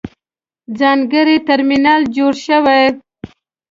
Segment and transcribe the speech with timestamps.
[0.79, 2.83] ځانګړی ترمینل جوړ شوی.